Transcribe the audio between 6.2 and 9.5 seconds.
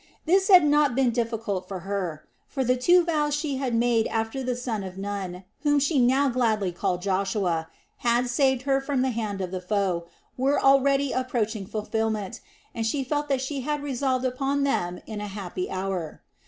gladly called "Joshua," had saved her from the hand